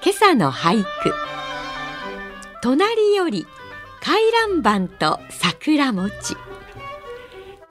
[0.00, 1.12] 今朝の俳句。
[2.62, 3.46] 隣より
[4.00, 6.36] 回覧板と桜餅。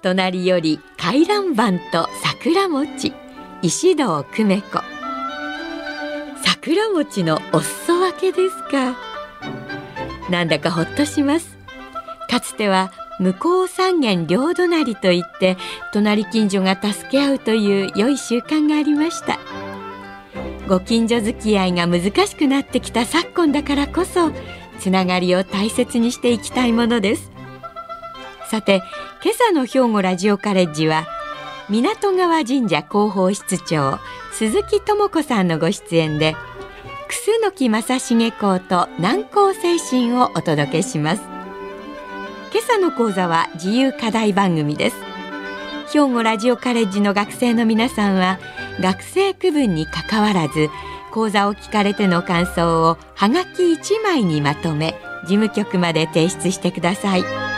[0.02, 3.13] 隣より回覧板と桜餅。
[3.61, 4.81] 石堂久美子
[6.43, 8.97] 桜餅のお裾分けですか。
[10.30, 11.57] なんだかほっとします。
[12.30, 15.57] かつては向こう三軒両隣といって
[15.94, 19.39] 隣近所が助け合うという良い習慣がありました。
[20.67, 24.31] ご近所付き合いが難しくなってきた昨今だからこそ
[24.80, 27.31] つながりを大切にしていきたいものです。
[28.50, 28.81] さて
[29.23, 31.08] 今朝の兵庫ラジオカレッジは
[31.69, 34.00] 港川神社広報室長
[34.33, 36.36] 鈴木智子さんのご出演で
[37.08, 41.22] 楠木正成公と南高精神をお届けします。
[42.53, 45.06] 今朝の講座は自由課題番組です。
[45.91, 48.39] 兵庫ラジオカレッジの学生の皆さんは
[48.81, 50.69] 学生区分にかかわらず
[51.11, 57.56] 講座を聞かれての感想をはがき1枚にまとめ事務局まで提出してください。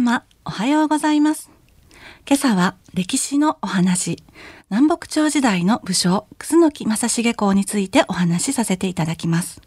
[0.00, 1.50] 様おはようございます
[2.26, 4.16] 今朝は歴史のお話
[4.70, 9.60] 南北朝時代の武将楠木正成公についてお話しさせていただきます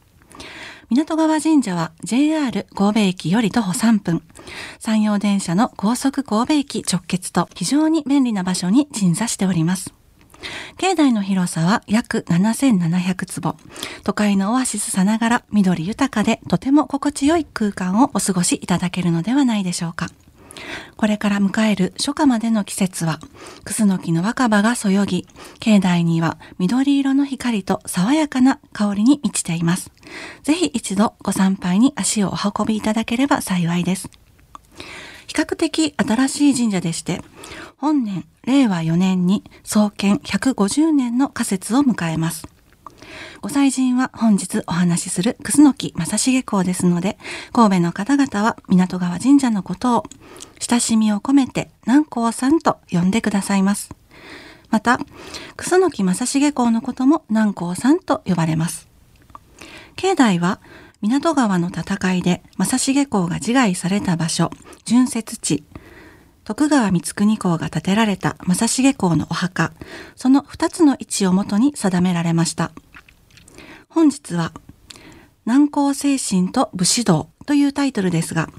[0.90, 4.24] 港川神社は JR 神戸駅より徒歩3分
[4.80, 9.94] 山陽電車の高速神戸駅直結と非常に便利な場所に鎮座しております
[10.78, 13.56] 境内の広さは約7700坪。
[14.04, 20.08] 都会のオアシスさながら緑豊かでとても心地よい空間をお過ごしいただけるのではないでしょうか。
[20.98, 23.20] これから迎える初夏までの季節は、
[23.64, 25.28] クスノキの若葉がそよぎ、
[25.60, 29.92] 境内には緑色の光と爽やかな香りに満ちています。
[30.44, 34.10] ぜひ一度ご参拝に足をお運びいただければ幸いです。
[35.28, 37.22] 比較的新しい神社でして、
[37.78, 42.53] 本年令和4年に創建150年の仮設を迎えます。
[43.42, 47.18] ご祭神は本日お話しする楠木正成公ですので、
[47.52, 50.04] 神戸の方々は港川神社のことを
[50.60, 53.90] 親しみを込めて南光さんと呼んでくださいます。
[54.70, 55.00] また、
[55.56, 58.88] 楠木正成公のことも南光さんと呼ばれます。
[59.96, 60.60] 境内は
[61.02, 64.52] 港川の戦いで正成公が自害された場所、
[64.86, 65.64] 純節地、
[66.44, 69.72] 徳川光圀公が建てられた正成公のお墓、
[70.16, 72.72] その二つの位置をもとに定められました。
[73.94, 74.54] 本日は、
[75.46, 78.50] 南高精神と武士道というタイトルですが、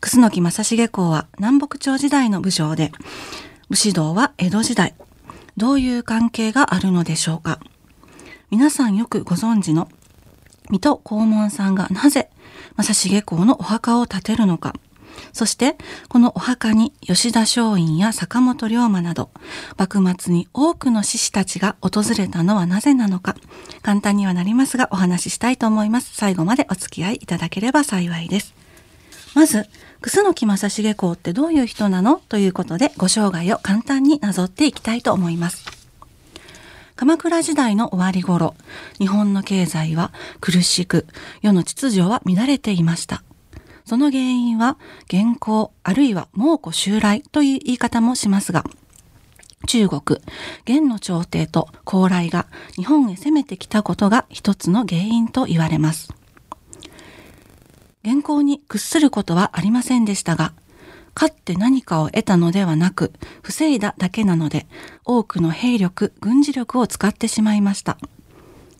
[0.00, 2.92] 楠木正成公は南北朝時代の武将で、
[3.70, 4.94] 武士道は江戸時代。
[5.56, 7.58] どういう関係があるのでしょうか
[8.48, 9.88] 皆さんよくご存知の
[10.70, 12.30] 水戸黄門さんがなぜ
[12.76, 14.74] 正成公のお墓を建てるのか。
[15.32, 15.76] そして、
[16.08, 19.30] このお墓に吉田松陰や坂本龍馬など、
[19.76, 23.36] 幕末に多くの志士たちが訪れたのはなぜなのか、
[23.82, 26.10] 簡単にはなりますがお話ししたいと思います。
[26.14, 28.54] 最後までお付き合いいただければ幸いです。
[29.34, 29.66] まず、
[30.00, 35.66] 楠木正成公ってどういう人なのということで、ご生涯を簡単になぞっていきたいと思います。
[36.96, 38.54] 鎌倉時代の終わり頃、
[38.98, 41.06] 日本の経済は苦しく、
[41.42, 43.22] 世の秩序は乱れていました。
[43.86, 44.76] その原因は、
[45.08, 48.64] 元寇あるいは蒙古襲来という言い方もしますが、
[49.66, 50.20] 中国、
[50.64, 56.12] 元の朝廷と高麗が日本へ攻めてきたことが一つの原因と言われます。
[58.02, 60.52] 元寇に屈することはありませんでしたが、
[61.14, 63.12] 勝って何かを得たのではなく、
[63.42, 64.66] 防いだだけなので、
[65.04, 67.98] 多くの兵力、軍事力を使ってしまいました。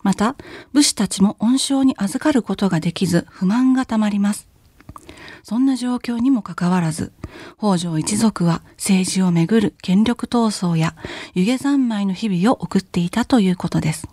[0.03, 0.35] また、
[0.73, 4.47] 武士たちも恩賞に預かることができず、不満がたまります。
[5.43, 7.11] そんな状況にもかかわらず、
[7.57, 10.95] 北条一族は政治をめぐる権力闘争や
[11.33, 14.07] 湯気三昧の日々を送っていたということです。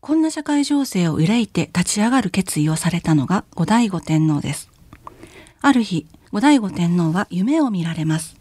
[0.00, 4.70] こんな社会情勢を憂いて立ち上がる決意をされたのが後醍醐天皇です。
[5.60, 8.36] ある日、後醍醐天皇は夢を見られます。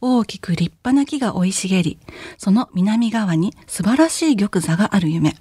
[0.00, 1.98] 大きく立派な木が生い茂り、
[2.36, 5.36] その南側に素晴らしい玉座がある夢。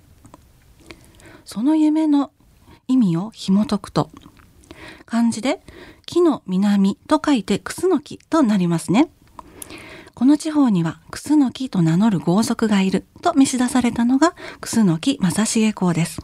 [1.45, 2.31] その夢の
[2.87, 4.09] 意味を紐解くと、
[5.05, 5.61] 漢字で
[6.05, 9.09] 木の南と書いてクスノキとなりますね。
[10.13, 16.21] この地方にはクスノキと名乗る豪族がいると召し出されたのがクスノキ正成公です。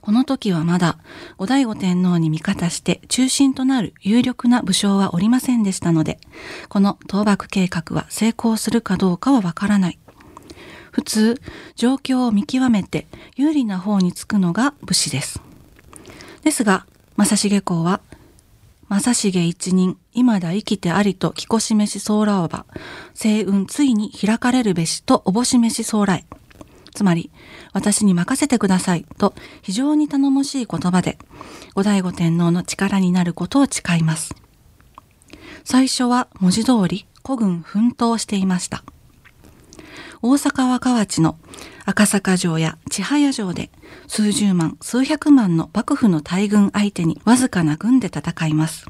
[0.00, 0.98] この時はまだ
[1.36, 6.18] 後醍醐天皇に味方して中心となる有力な武将はおりませんでしたので、
[6.68, 9.98] この倒幕計画は成功するかどうかはわからない。
[10.90, 11.42] 普通、
[11.74, 15.42] 状況を見極めて有利な方につくのが武士です。
[16.42, 18.00] ですが、正成公は、
[18.88, 22.66] 正成一人、今だ生きてありと着こしめし候らば、
[23.14, 26.24] 星雲ついに開かれるべしとおぼしめし候らえ。
[26.92, 27.30] つまり、
[27.72, 31.18] 私に任せてくださいと非常に頼もしい言葉で、
[31.74, 34.34] 後醍醐天皇の力になることを誓います。
[35.64, 38.84] 最初は文字通り古軍奮闘していました。
[40.20, 41.36] 大阪若町の
[41.86, 43.70] 赤坂城や千早城で
[44.08, 48.86] 数十万数百万の幕府の大軍相手にわずかな軍で戦います。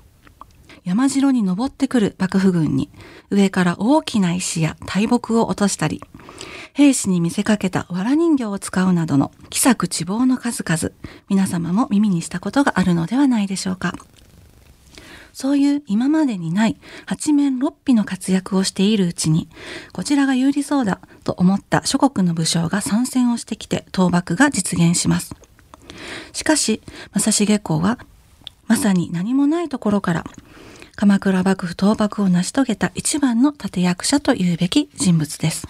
[0.85, 2.91] 山城に登ってくる幕府軍に
[3.31, 6.03] 上から大きな石や大木を落としたり、
[6.73, 10.95] 兵士に見せかけた藁人形を使うなどの奇策地望の数々、
[11.29, 13.95] 皆様も耳にしたことがあるのではないでしょうか。
[15.35, 16.77] そういう今までにない
[17.07, 19.49] 八面六臂の活躍をしているうちに、
[19.93, 25.35] こちらが有利そうだと思った諸国の武将が参戦をしてきて倒幕が実現します。
[26.33, 26.81] しかし、
[27.13, 27.99] 正成公は、
[28.69, 30.25] まさに何もないところから
[30.97, 35.67] 鎌倉幕府倒幕を成し遂げた一番の立役者というべき人物です。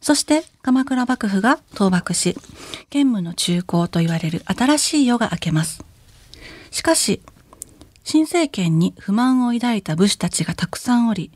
[0.00, 2.36] そして鎌倉幕府が倒幕し、
[2.88, 5.84] 兼務の中興と言われる新しい世が明けます。
[6.70, 7.20] しかし、
[8.08, 11.32] 新政権に不満を抱いた武士たちがたくさんおり、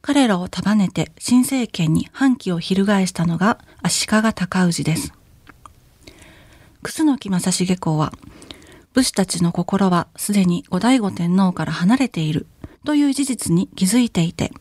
[0.00, 5.12] 彼らを束ねて新政権に反旗を翻したのが足利尊氏です。
[6.84, 8.12] 楠木正成公は
[8.92, 12.46] 武士たちの心はすでに後醍醐天皇から離れている
[12.84, 14.52] という事実に気づいていて、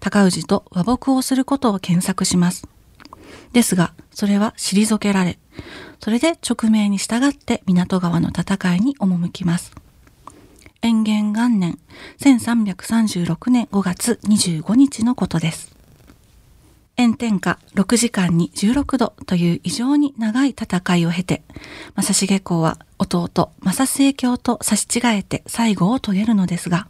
[0.00, 2.66] 高氏と和睦をすることを検索します。
[3.52, 5.38] ですが、それは退けられ、
[6.00, 9.72] それで直命に従って港川の戦いに赴きます。
[10.86, 11.80] 延元元年
[12.20, 15.74] 1336年5月25日のことです。
[16.96, 21.42] 炎天下6時間に16度という異常に長い戦いを経て、
[21.96, 26.86] 正成公は弟正末教と差し違えて最後を遂げるのですが、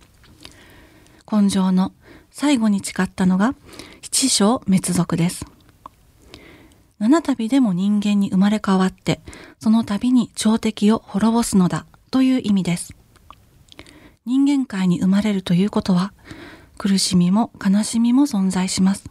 [1.31, 1.93] 根性の
[2.31, 3.55] 最後に誓ったのが
[4.03, 5.47] 七章滅族です。
[6.99, 9.21] 七度でも人間に生まれ変わって、
[9.59, 12.96] その度に朝敵を滅ぼすのだという意味です。
[14.27, 16.13] 人間界に生まれるということは、
[16.79, 19.09] 苦しみも悲しみも存在します。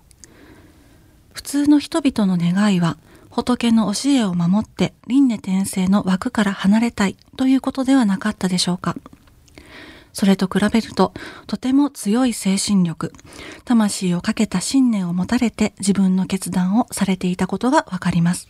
[1.34, 2.98] 普通の人々の願いは
[3.30, 8.96] 仏の教えを守って輪廻転生の枠から離れたいということではなかったでしょうか。
[10.14, 11.14] それと比べると
[11.46, 13.12] とても強い精神力、
[13.66, 18.48] 魂をかけた信念を持たれて自分の決断をされていたことがわかります。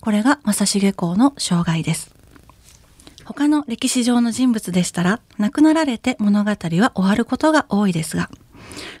[0.00, 2.19] これが正成公の生涯です。
[3.32, 8.28] 他の歴史上の人物でしたら亡くなられて物語は終わることが多いですが、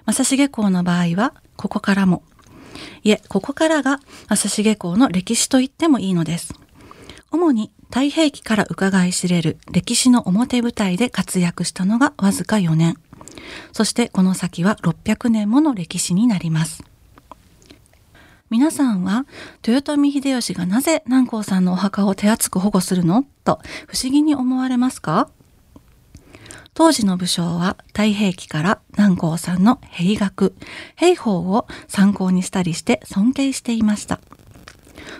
[0.06, 2.22] 正成公の場合はここからも
[3.02, 6.54] いえ、ここからが朝重公の歴史と言ってもいいのです。
[7.32, 12.98] 主に太平記から伺い知れる歴史の表舞台で活躍したのがわずか4年。
[13.72, 16.84] そしてこの先は600年もの歴史になります。
[18.50, 19.26] 皆さんは
[19.64, 23.24] 豊臣秀吉がなぜ南光さんのお墓を手厚く保護するの？
[23.44, 25.30] と不思議に思われますか？
[26.74, 30.56] 当時の武将は太平記から南光さんの兵学、
[30.96, 34.18] 兵法を参考にしたりして尊敬していました。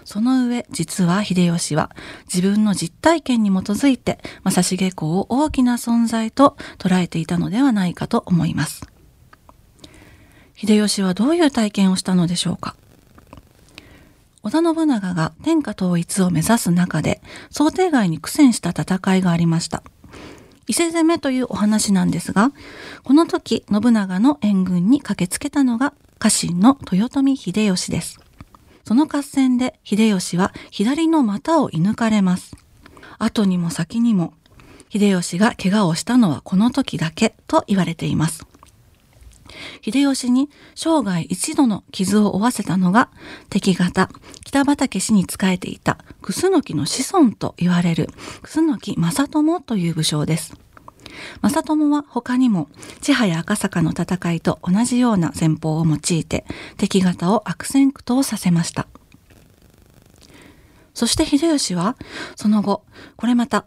[0.05, 1.91] その上、実は秀吉は
[2.25, 8.83] 自分の実体験に基づいて正成公を大きな存在と捉えていたのではないかと思います。
[10.57, 12.75] 秀吉はどういう体験をしたのでしょうか？
[14.43, 17.21] 織田信長が天下統一を目指す中で
[17.51, 19.83] 想定外に苦戦した戦いがありました。
[20.67, 22.53] 伊勢攻めというお話なんですが、
[23.03, 28.21] この時信長の援軍に駆けつけたのが家臣の豊臣秀吉です。
[28.85, 32.57] その合戦で秀吉は左の股を射抜かれます。
[33.19, 34.33] 後にも先にも
[34.91, 38.47] 秀吉が怪我をしたのはこの時だけと言われています。
[39.83, 43.11] 秀吉に生涯一度の傷を負わせたのが
[43.49, 44.11] 敵方
[44.45, 48.09] 北畠氏に仕えていた楠木の子孫と言われる
[48.43, 50.55] 楠木正友という武将です。
[51.43, 52.69] 正友は他にも
[53.01, 56.45] 千早赤坂の戦いと同じような戦法を用いて
[56.77, 58.87] 敵方を悪戦苦闘させました
[60.95, 61.97] そして秀吉は
[62.37, 62.85] その後
[63.17, 63.65] これまた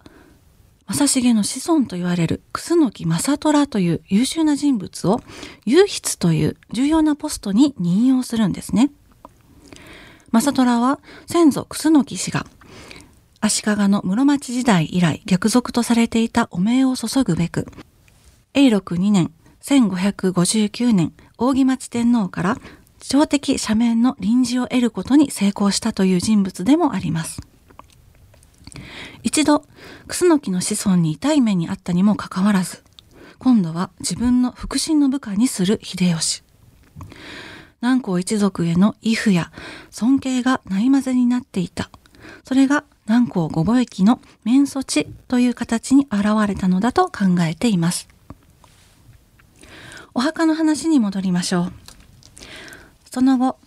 [0.93, 5.21] 正成の子孫と言われる楠木正虎という優秀な人物を
[5.65, 8.91] 唯筆という重要なポストに任用するんですね。
[10.31, 12.45] 正虎は先祖楠木氏が
[13.41, 17.67] 足利の室町時代以来逆賊とされていた汚名を注ぐべく
[18.53, 19.31] 永禄2年
[19.61, 22.57] 1559年扇町天皇から
[22.99, 27.41] 朝敵赦免の臨時を得ることに成功したという人物でもあります。
[29.23, 29.65] 一度、
[30.07, 32.83] 楠木の子孫に痛い目にあったにもかかわらず、
[33.39, 36.43] 今度は自分の腹心の部下にする秀吉。
[37.81, 39.51] 南光一族への畏怖や
[39.91, 41.89] 尊敬がないまぜになっていた。
[42.45, 48.07] それが南光ごぼ駅の面措置という形に現れたのだと考えています。
[50.13, 51.73] お墓の話に戻りましょう。
[53.11, 53.57] その後、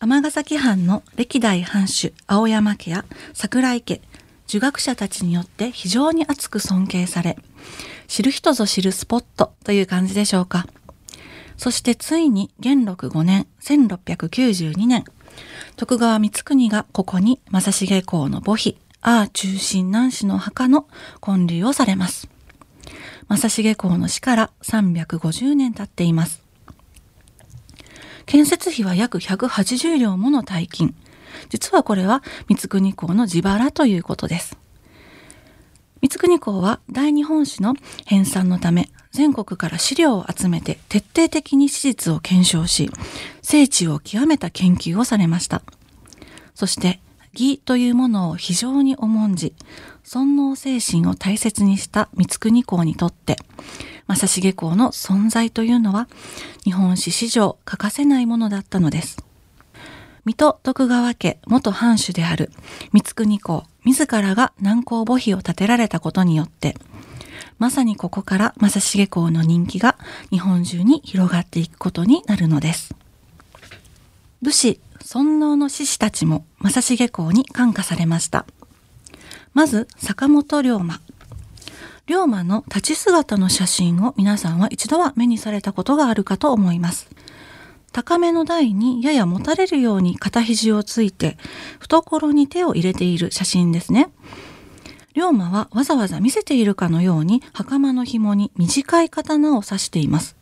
[0.00, 4.00] 尼崎藩の歴代藩主青山家や桜井家
[4.48, 7.36] 儒学者たちによって非常に熱く尊敬され、
[8.06, 10.66] 知る人ぞ知るスポットという感じでしょうか。
[11.58, 15.04] そしてついに元禄5年1692年、
[15.76, 20.88] 徳川光圀がここに正成公の母妃、ああ中心南市の墓の
[21.22, 22.28] 建立をされます。
[23.28, 26.42] 正成公の死から350年経っています。
[28.24, 30.94] 建設費は約180両もの大金。
[31.48, 34.58] 実はこれは光国公の自腹ということです。
[36.00, 37.74] 光国公は大日本史の
[38.06, 42.90] 編纂のため全国から資料を集めて徹底的に史実を検証し、
[43.42, 45.62] 聖地を極めた研究をされました。
[46.54, 47.00] そして
[47.32, 49.54] 義というものを非常に重んじ、
[50.02, 53.36] 尊王精神を大切にした光国公にとって、
[54.08, 56.08] 正成公の存在というのは
[56.64, 59.27] 日本史史上欠かせないものだったのです。
[60.28, 62.50] 水戸徳川家元藩主である
[62.92, 66.76] 光国公自らが南高母妃を建てられたことによって、
[67.58, 69.96] まさにここから正成公の人気が
[70.28, 72.94] 日本中に広がっていくことになるのです。
[74.42, 78.44] 武士、尊王の志士たちも正成公に感化されました。
[79.54, 81.00] まず、坂本龍馬。
[82.06, 87.08] 龍馬の立ち姿の写真を皆さんは一度は目にされたことがあるかと思います。
[87.92, 91.36] 高めの台にやや持たれるように肩肘をついて
[91.80, 94.10] 懐に手を入れている写真ですね。
[95.14, 100.36] 龍馬はわざわざ見せているかのように袴の紐に短い刀を刺しています。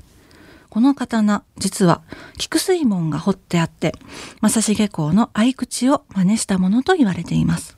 [0.68, 2.02] この刀、実は
[2.36, 3.94] 菊水門が彫ってあって、
[4.42, 7.74] 正成公の合口を真似したものと言われています。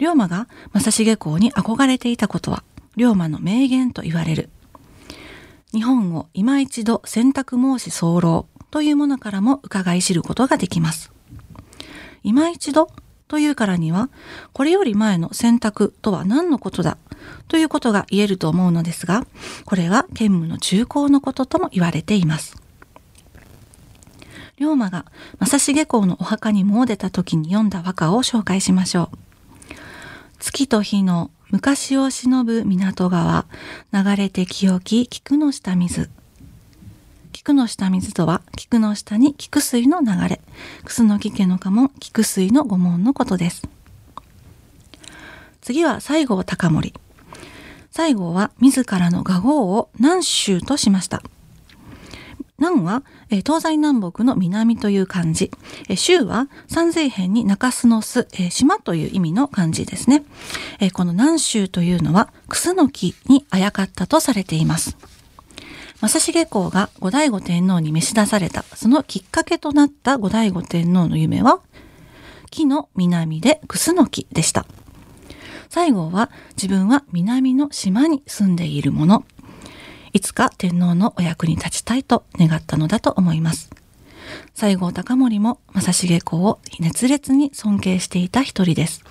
[0.00, 2.64] 龍馬が正成公に憧れていたことは、
[2.96, 4.48] 龍馬の名言と言われる
[5.72, 11.12] 日本を今一度選択申し候というものからも伺い知ることができます。
[12.22, 12.90] 今一度
[13.28, 14.10] というからには、
[14.52, 16.98] これより前の選択とは何のことだ
[17.46, 19.24] ということが言えると思うのですが、
[19.64, 22.60] これは兼務の中高のこととも言われています。
[24.58, 25.06] 龍馬が
[25.38, 29.16] 正成公のお墓に詣でた時に読んだ和歌を紹介しましょう。
[30.40, 33.44] 月と日の昔を忍ぶ港川、
[33.92, 36.08] 流れて清き菊の下水。
[37.32, 40.40] 菊の下水とは、菊の下に菊水の流れ。
[40.84, 43.68] 楠木家の家紋、菊水の御門のことです。
[45.60, 46.94] 次は西郷隆盛。
[47.90, 51.20] 西郷は自らの画号を南州としました。
[52.60, 55.50] 南は、え東西南北の南という漢字。
[55.88, 60.24] え州は三髄辺に中洲の巣、え島という意味の漢字ですね。
[60.78, 64.96] えこの南州というのは楠木にあやかったとされています。
[66.02, 71.60] 正成公が後醍醐天皇に召し出された、そのきっかけとなった後醍醐天皇の夢は、
[72.50, 74.66] 木の南で楠木でした。
[75.70, 79.24] 西郷は自分は南の島に住んでいるもの、
[80.12, 83.70] いつか天皇のお役に立ちたいと願ったのだと思います。
[84.54, 89.04] 西郷隆盛も正成公を熱烈に尊敬していた一人です。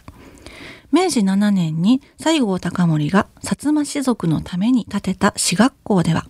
[0.92, 6.26] 明治7年に西郷隆盛が薩摩士族のために建てた私学校では、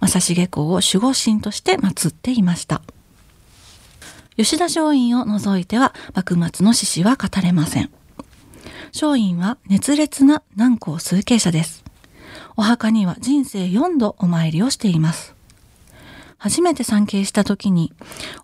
[0.00, 2.82] 正成公を守護神として祀っていました。
[4.36, 7.90] 吉田松陰を除いては幕末の志士は語れません。
[8.88, 11.85] 松陰は熱烈な南光数形者です。
[12.56, 15.34] お墓には人生4度お参りをしています。
[16.38, 17.92] 初めて参詣した時に、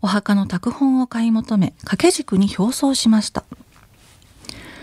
[0.01, 3.45] お墓の拓本を買い求め、掛け軸に表装しました。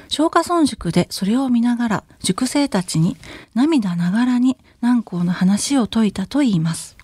[0.10, 3.16] 松下村塾でそれを見ながら塾生たちに
[3.54, 6.98] 涙ながらに南光の話を説いたといいます。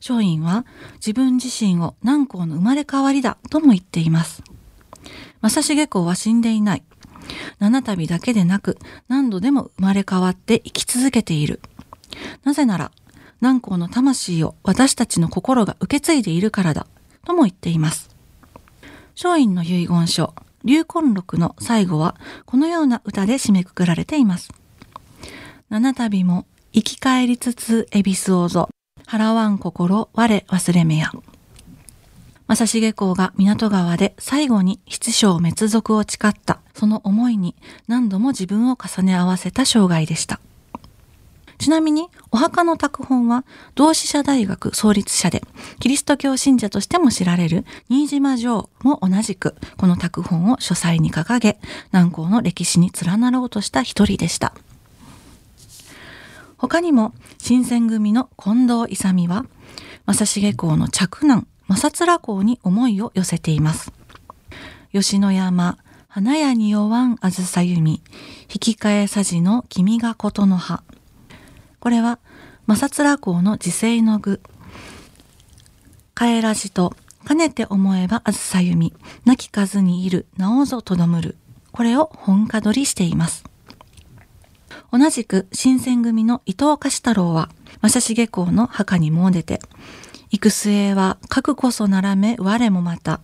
[0.00, 0.64] 松陰は
[0.94, 4.42] 自分自身を南光の生まれ変わりだとも言っています。
[5.42, 6.82] 正成公は死んでいない。
[7.58, 11.60] 七旅だけでなく何度でも生まれ変わって生き続けている。
[12.44, 12.90] なぜなら
[13.40, 16.86] 南光の魂を私たちの心が受け継いでいるからだ
[17.24, 18.10] とも言っています。
[19.16, 20.34] 松陰の遺言書、
[20.64, 24.52] 流魂録の最後はこのような歌で締めくくられています。
[25.68, 28.68] 七旅も生き返りつつ恵比寿をぞ、
[29.06, 31.12] 払わん心我忘れめや。
[32.56, 37.54] 正成公が港川で最後に七章滅族を誓ったその思いに
[37.86, 40.40] 何度も自分を重ね合わせた生涯でした。
[41.60, 45.42] ちなみに、お墓の拓本は、同志社大学創立者で、
[45.78, 51.60] キリスト教信者としても知られる新島城も同じく、この拓本を書斎に掲げ、
[51.92, 54.54] 南光の歴史に連なろうとした一人でした。
[56.56, 59.44] 他にも、新選組の近藤勇は、
[60.06, 63.92] 正成公の嫡男、正面公に思いを寄せています。
[64.92, 68.02] 吉野山、花屋に弱わんあずさ弓、
[68.52, 70.82] 引き換えさじの君がことの葉。
[71.78, 72.18] これは、
[72.66, 74.40] 正面公の時世の具。
[76.16, 78.92] 帰らじと、かねて思えばあずさ弓、
[79.24, 81.36] 亡き数にいる、なおぞとどむる。
[81.70, 83.44] これを本家取りしています。
[84.92, 87.50] 同じく新選組の伊藤貸太郎は、
[87.80, 89.60] 正成公の墓に詣でて、
[90.30, 93.20] 行く末は核こそならめ我もまた、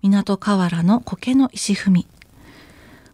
[0.00, 2.06] 港河原の苔の石踏み。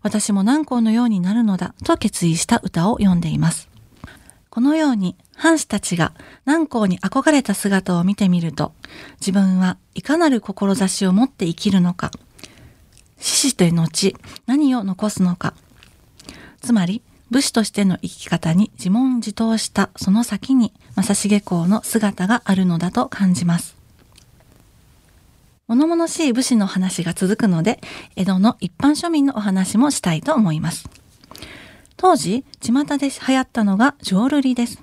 [0.02, 3.68] 私も南光のようになるのだと決意した歌を読んでいます。
[4.48, 6.12] このように藩士たちが
[6.46, 8.74] 南光に憧れた姿を見てみると、
[9.20, 12.12] 自分はいかなる志を持って生きるのか、
[13.18, 14.14] 死死と後
[14.46, 15.54] 何を残すのか、
[16.60, 23.76] つまり武士としての生き方に自問自答したその先に正成公の姿があるのだと感じます。
[25.68, 27.80] 物々しい武士の話が続くので、
[28.16, 30.88] 江戸の一般庶民のお話もしたいと思います。
[31.96, 34.82] 当時、巷で流行ったのが浄瑠璃です。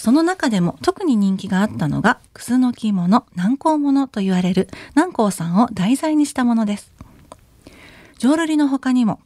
[0.00, 6.92] その中でも特に人気があったのが、クスノキ物、南光物と言われる南光さんを題材にしたものです。
[8.18, 9.20] 浄瑠璃の他にも、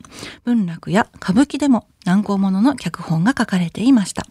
[0.45, 4.25] 文楽や歌舞伎でも南光物の脚本が書かれていました。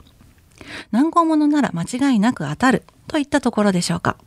[0.91, 4.17] 南光物なら間違いなく当たるといったところでしょうか。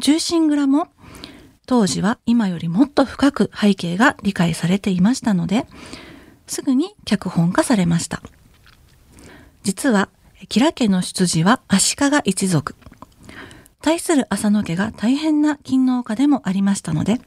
[0.00, 0.88] 重心蔵も
[1.66, 5.66] 当時は今よりもっと深く背景が理解されていましたので、
[6.46, 8.22] すぐに脚本化されました。
[9.62, 10.08] 実は、
[10.40, 12.74] 吉良家の出自は足利一族。
[13.80, 17.20] 対する浅野家が大変な勤労家でもありましたので、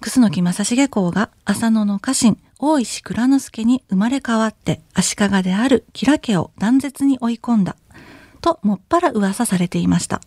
[0.00, 7.74] 楠木正成公が浅野の家臣、大石蔵之介に生まれ変わって足利である吉良家を断絶に追い込んだ、
[8.42, 10.20] ともっぱら噂されていました。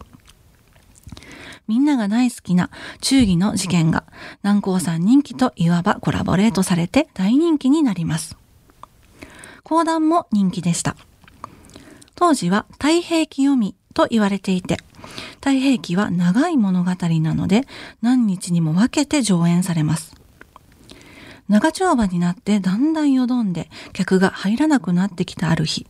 [1.67, 4.03] みんなが大好きな忠義の事件が
[4.41, 8.35] 南光さん人気といわばコラボレートされて大人気になります。
[9.61, 10.95] 講談も人気でした。
[12.15, 14.77] 当時は太平記読みと言われていて、
[15.35, 17.67] 太平記は長い物語なので
[18.01, 20.22] 何日にも分けて上演されます。
[21.49, 25.85] 長丁場になってだんだんよどんで客が入らなくなってきたある日、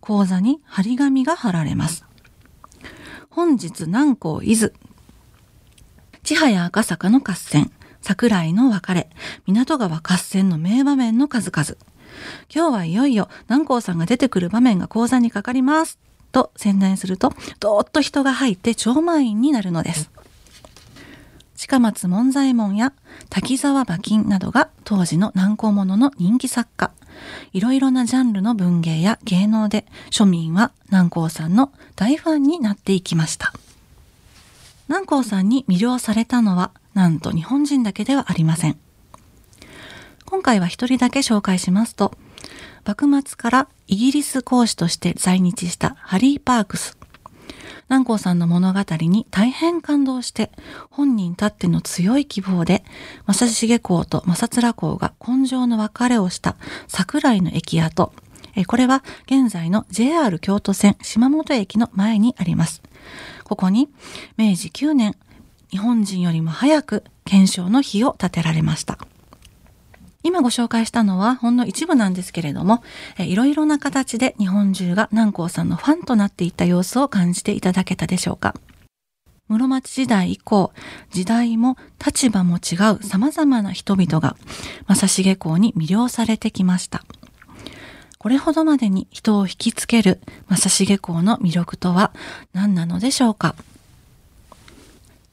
[0.00, 2.04] 講座に張り紙が貼られます。
[3.30, 4.72] 本日南光伊豆。
[6.22, 9.10] 千早赤坂の合戦、桜井の別れ、
[9.46, 11.76] 港川合戦の名場面の数々。
[12.54, 15.98] 今日はいよいよ南光さんが出てくる場面が講座にかかります。
[16.32, 20.10] と宣伝すると、どーっと人が入って超満員になるのです。
[21.64, 22.92] 近松門左衛門や
[23.30, 26.92] 滝沢馬琴などが当時の南光者の人気作家。
[27.54, 33.54] いろいろなジャンルの文芸や芸能で庶民は南光さんの大ファンになっていきました。
[34.88, 38.76] 南光さんに魅了されたのはなんと日本人だけではありません。
[40.26, 42.12] 今回は一人だけ紹介しますと、
[42.84, 46.98] 幕末からイギリス講師として在日したハリー・パークス。
[47.88, 50.50] 南光さんの物語に大変感動して、
[50.90, 52.84] 本人たっての強い希望で、
[53.26, 56.56] 正成公と正面公が根性の別れをした
[56.88, 58.12] 桜井の駅跡。
[58.66, 62.82] これは現在の JR 京都線島本駅の前にあります。
[63.42, 63.88] ここに
[64.36, 65.14] 明治9年、
[65.70, 68.98] 日本人よりも早く検証の日を建てられました。
[70.24, 72.82] 今ご紹介したのはほんの一部なんですけれども、
[73.18, 78.54] えいろいろな形で日本中が南光さんのファンとなっていった様子を感じていただけたでしょうか。
[79.48, 80.72] 室町時代以降、
[81.10, 84.36] 時代も立場も違う様々な人々が
[84.88, 87.04] 正成公に魅了されてきました。
[88.16, 92.14] これほどまでに人を引きつける正成公の魅力とは
[92.54, 93.54] 何なのでしょうか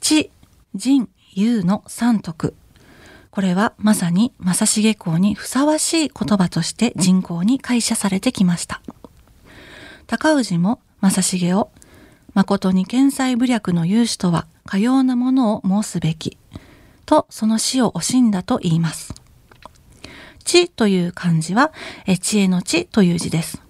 [0.01, 0.29] 知、
[0.75, 2.53] 人、勇の三徳。
[3.31, 8.81] これはまさに正成公にふさわしい言葉として人口に解釈されてきました。
[10.05, 11.71] 高氏も正成を
[12.33, 16.37] 誠に天才武略の勇士とはかようなものを申すべき
[17.05, 19.13] とその死を惜しんだと言います。
[20.43, 21.71] 知という漢字は
[22.19, 23.61] 知恵の知という字です。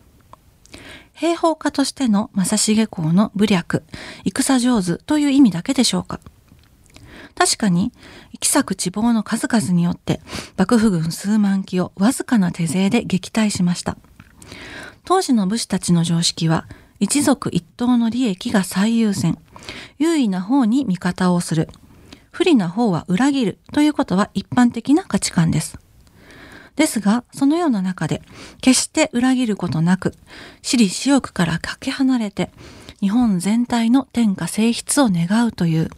[1.14, 3.84] 兵法家としての正成公の武略、
[4.26, 6.20] 戦上手という意味だけでしょうか。
[7.36, 7.92] 確かに、
[8.40, 10.22] 奇策地望の数々によって
[10.58, 13.98] 幕府軍数万機をわずかな手勢で撃退しました。
[15.06, 16.68] 当時の武士たちの常識は、
[17.00, 19.38] 一族一党の利益が最優先、
[19.98, 21.70] 優位な方に味方をする、
[22.32, 25.80] 不利な方は裏切るということは一般的な価値観です。
[26.76, 28.22] ですが、そのような中で、
[28.62, 30.16] 決して裏切ることなく、
[30.62, 32.52] 私利私欲からかけ離れて、
[33.02, 35.90] 日本全体の天下性質を願うという、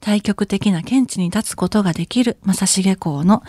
[0.00, 3.42] 対極的な見地に立つことができる正成公の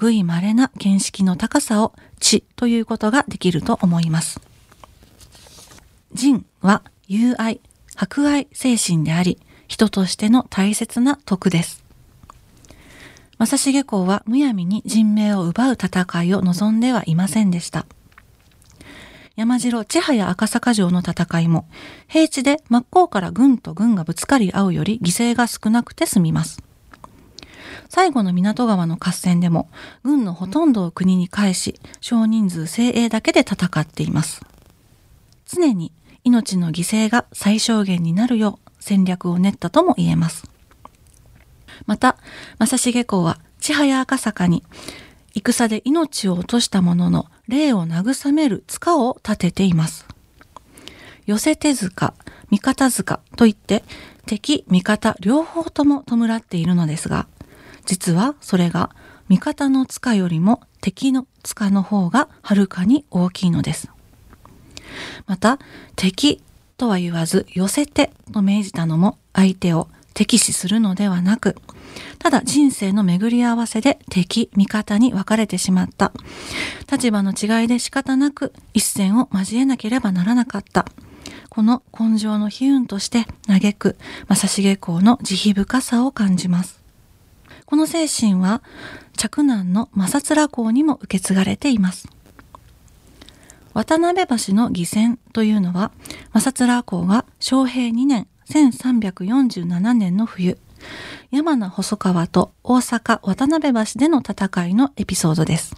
[0.00, 4.40] 類稀な見識の高さを知ということができると思います。
[6.12, 7.60] 人は友愛、
[7.96, 9.38] 博愛精神であり、
[9.68, 11.84] 人としての大切な徳です。
[13.38, 17.84] 正成公はむやみに人命を奪う戦いを望んではいませんでした。
[19.36, 21.68] 山城千早赤坂城の戦いも、
[22.08, 26.62] 平地で真っ向から軍と軍がぶつかり合うより犠牲が少なくて済みます。
[27.90, 29.68] 最後の港川の合戦でも、
[30.02, 34.40] 軍のほとんどを国に返し、少人数精鋭だけで戦っています。
[35.44, 35.92] 常に
[36.24, 40.50] 命の犠牲が最小限になるよう戦略を練ったとも言えます。
[41.84, 42.16] また、
[42.58, 44.64] 正成公は千早赤坂に
[45.34, 50.06] 戦で命を落とした者の霊を慰める塚を立てています。
[51.26, 52.14] 寄せ手塚、
[52.50, 53.84] 味方塚といって
[54.26, 57.26] 敵、味方両方とも弔っているのですが、
[57.84, 58.90] 実はそれが
[59.28, 63.90] 味方の塚よりも敵の塚の方がはるかに大きいのです。
[65.26, 65.58] また、
[65.96, 66.42] 敵
[66.76, 71.56] とは言わず寄せてと命じたのも相手を敵視するのではなく、
[72.18, 76.10] ただ人生の巡り合わせで敵、味方に分かれてしまった。
[76.90, 80.86] 立場の違いで仕方なく一線を交えなければならなかった。
[81.50, 86.80] この根性の悲運として嘆く正成公の慈悲深さを感じます。
[87.66, 88.62] この精神は
[89.18, 92.08] 嫡男の正面公にも受け継がれています。
[93.74, 95.92] 渡辺橋の義戦というのは
[96.32, 100.58] 正面公が昌平2年1347年の冬
[101.30, 105.74] 山名細川と大阪渡辺橋での戦いのエピソードです。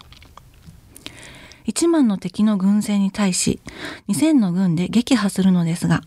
[1.67, 3.61] 1万の敵の軍勢に対し
[4.09, 6.03] 2000の軍で撃破するのですが、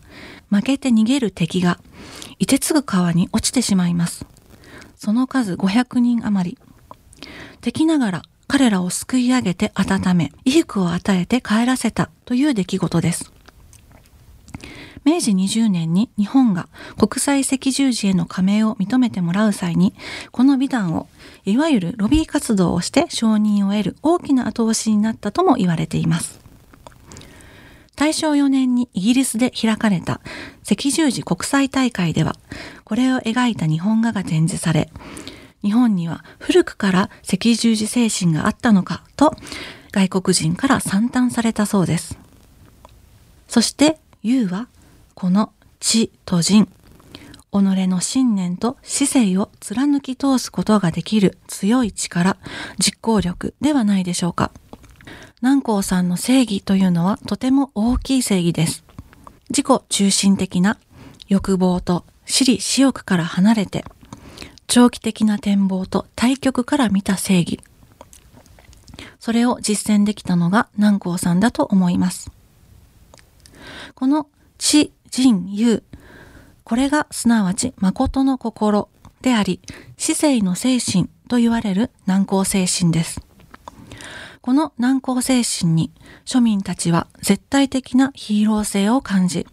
[0.50, 1.80] 負けて逃げる敵が、
[2.39, 4.26] 凍てつぐ川に落ちてしまいます。
[4.97, 6.58] その数500人余り。
[7.62, 13.31] 敵ながら彼らをすくい上げて温め、衣服を与えて帰らせたという出来事です。
[15.04, 19.94] 明治20年に日本が国際赤十字への加盟を認めてもらう際に、
[20.32, 21.08] この美談を
[21.46, 26.40] いわゆるロビー活動をして承認を得る大きな後押しになったとも言われています。
[27.96, 30.22] 大正4年にイギリスで開かれた
[30.70, 32.36] 赤十字国際大会では、
[32.84, 34.90] これを描いた日本画が展示され、
[35.64, 39.36] 日本には古くから赤十字精神があったのかと
[39.92, 42.18] 外国人から賛嘆されたそうです。
[43.48, 44.68] そして、U は
[45.22, 46.72] この知と人、己
[47.52, 52.38] の信念と姿勢を貫き通すことができる強い力、
[52.80, 54.52] 実行力ではないでしょうか。
[55.44, 58.84] 南光さんの正義というのはとても大きい正義です。
[59.52, 60.80] 自己中心的な
[61.28, 63.86] 欲望と私利私欲から離れて、
[64.66, 67.60] 長期的な展望と対極から見た正義。
[69.20, 72.32] それを実践できたのが南光さんだと思います。
[73.94, 74.26] この
[74.58, 75.84] 知人有。
[76.63, 78.88] これがすなわち誠の心
[79.21, 79.60] であり、
[79.97, 83.21] 死生の精神と言われる難攻精神です。
[84.41, 85.91] この難攻精神に
[86.26, 89.45] 庶民たちは絶対的なヒーロー性を感じ、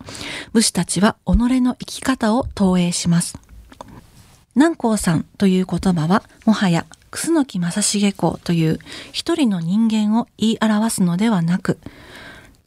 [0.52, 3.36] 武士たちは己の生き方を投影します。
[4.54, 8.78] 南光さんという言葉はもはや楠木正成公という
[9.12, 11.78] 一人の人間を言い表すのではなく、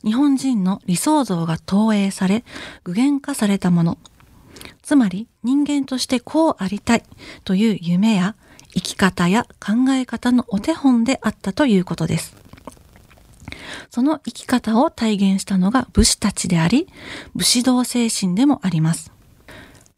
[0.03, 2.43] 日本人の理想像が投影され、
[2.83, 3.97] 具現化されたもの。
[4.81, 7.03] つまり人間としてこうありたい
[7.43, 8.35] という夢や
[8.73, 12.35] 生き方や考え方のお手本であったということです。
[13.89, 16.87] その生き方を体現したのが武士たちであり、
[17.35, 19.11] 武士道精神でもあります。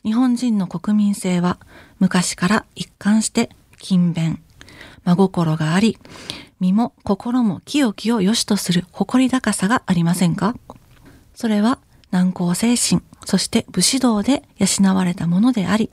[0.04, 1.60] 日本人の国民性は
[2.00, 4.42] 昔から一貫して勤勉、
[5.06, 5.98] 真心があり、
[6.60, 10.56] 身も心も清きを良しとする誇り高さがありませんか？
[11.34, 11.80] それは
[12.12, 15.90] 難攻精神、そして武士道で養われたものであり、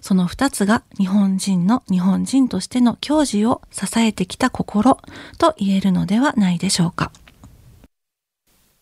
[0.00, 4.98] その二つが日本人の日本人としての矜持を支えてきた心
[5.38, 7.12] と言えるのではないでしょうか。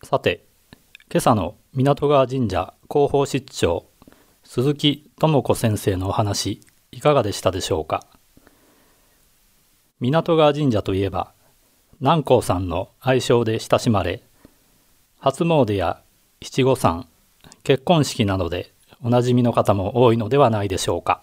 [0.03, 0.45] さて、
[1.11, 3.85] 今朝の港川神社広報室長
[4.43, 6.61] 鈴木智子先生のお話
[6.91, 8.07] いかがでしたでしょうか？
[10.01, 11.33] 港川神社といえば
[11.99, 14.21] 南光さんの愛称で親しまれ
[15.19, 16.01] 初詣や
[16.41, 17.05] 七五三
[17.63, 18.71] 結婚式などで
[19.03, 21.21] おなじみの方も多いのではないでしょうか。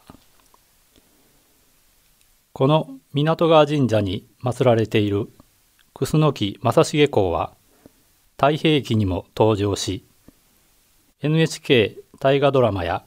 [2.53, 5.29] この港川神社に祀られている
[5.93, 7.53] 楠木正成公は
[8.37, 10.05] 太平記にも登場し
[11.23, 13.05] NHK 大河ドラマや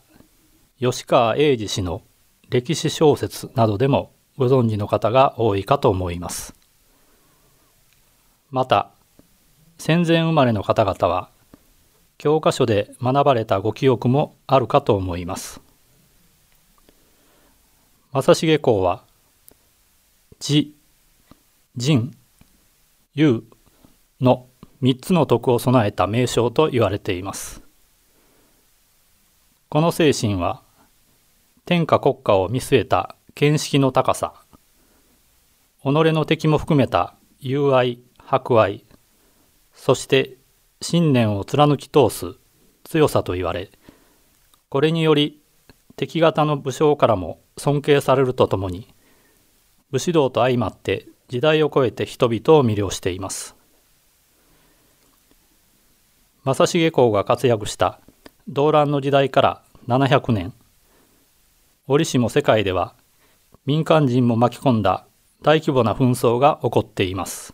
[0.79, 2.01] 吉川英治氏の
[2.49, 6.55] 歴史小説などでもご存知の方が多いかと思います。
[8.51, 8.89] また、
[9.77, 11.29] 戦前生まれの方々は、
[12.17, 15.59] 教科書で学ばれたご記憶もあるかと思います。
[18.13, 19.03] 正成公は、
[20.39, 20.73] 知、
[21.75, 22.15] 仁、
[23.15, 23.43] 勇
[24.21, 24.47] の
[24.79, 27.61] 三つの徳を備えた名称と言われています。
[29.67, 30.61] この精神は、
[31.65, 34.33] 天下国家を見据えた見識の高さ。
[35.81, 38.83] 己の敵も含めた友愛博愛
[39.73, 40.35] そして
[40.81, 42.35] 信念を貫き通す
[42.83, 43.69] 強さと言われ
[44.67, 45.39] これにより
[45.95, 48.93] 敵方の武将からも尊敬されるとともに
[49.89, 53.55] 武士道と相まって時代を超えて人々を魅了しています。
[56.43, 57.99] 正成公が活躍した
[58.47, 60.53] 動乱の時代から700年
[61.87, 62.95] 折しも世界では
[63.69, 65.05] 民間人も巻き込んだ
[65.43, 67.53] 大規模な紛争が起こっています。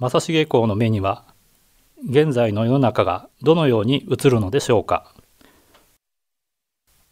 [0.00, 1.24] 正成公の目には
[2.04, 5.14] 現在の世の中がどのように映るのでしょうか。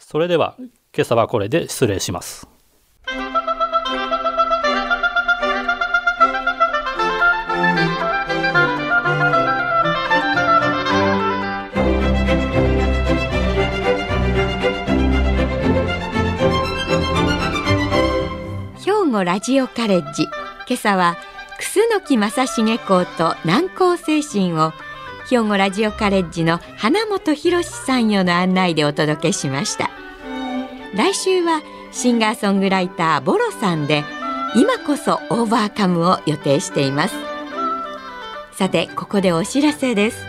[0.00, 2.48] それでは今朝はこれで失礼します。
[19.24, 20.24] ラジオカレッジ。
[20.24, 21.16] 今朝は
[21.58, 24.72] 楠木正成公と南高精神を
[25.28, 29.90] 兵庫ラジオカレッジの花本博さんよの案内でお届けしました。
[30.94, 34.04] 来週はシンガーソングライターボロさんで
[34.54, 37.14] 今こそオーバーカムを予定しています。
[38.52, 40.24] さてここでお知らせです。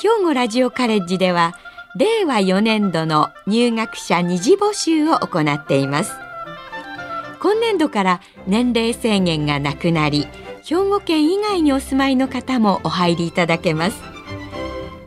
[0.00, 1.54] 兵庫ラジオカレッジでは
[1.96, 6.12] 令和4年度の入学者二次募集を行っています。
[7.44, 10.26] 今年度から年齢制限がなくなり
[10.64, 14.02] 兵庫県以外にお住まいの方もお入りいただけます。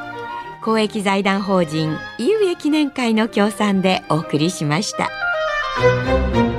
[0.62, 6.53] 公益財団法人井上記念会の協賛でお送りしました。